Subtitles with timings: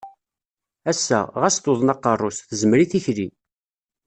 [0.91, 3.27] Ass-a, ɣas tuḍen aqeṛṛu-s, tezmer i tikli.